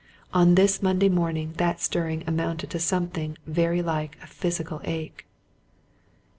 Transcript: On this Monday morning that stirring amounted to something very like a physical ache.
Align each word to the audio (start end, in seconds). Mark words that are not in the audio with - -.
On 0.33 0.55
this 0.55 0.81
Monday 0.81 1.09
morning 1.09 1.53
that 1.57 1.79
stirring 1.79 2.23
amounted 2.25 2.71
to 2.71 2.79
something 2.79 3.37
very 3.45 3.83
like 3.83 4.17
a 4.23 4.25
physical 4.25 4.81
ache. 4.83 5.27